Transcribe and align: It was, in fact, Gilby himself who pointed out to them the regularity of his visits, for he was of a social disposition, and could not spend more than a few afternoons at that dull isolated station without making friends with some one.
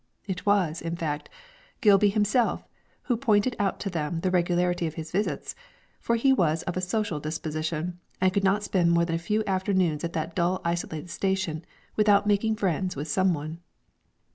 It 0.25 0.47
was, 0.47 0.81
in 0.81 0.95
fact, 0.95 1.29
Gilby 1.79 2.09
himself 2.09 2.67
who 3.03 3.15
pointed 3.15 3.55
out 3.59 3.79
to 3.81 3.89
them 3.91 4.21
the 4.21 4.31
regularity 4.31 4.87
of 4.87 4.95
his 4.95 5.11
visits, 5.11 5.53
for 5.99 6.15
he 6.15 6.33
was 6.33 6.63
of 6.63 6.75
a 6.75 6.81
social 6.81 7.19
disposition, 7.19 7.99
and 8.19 8.33
could 8.33 8.43
not 8.43 8.63
spend 8.63 8.91
more 8.91 9.05
than 9.05 9.15
a 9.17 9.19
few 9.19 9.43
afternoons 9.45 10.03
at 10.03 10.13
that 10.13 10.33
dull 10.33 10.59
isolated 10.65 11.11
station 11.11 11.63
without 11.95 12.25
making 12.25 12.55
friends 12.55 12.95
with 12.95 13.09
some 13.09 13.35
one. 13.35 13.59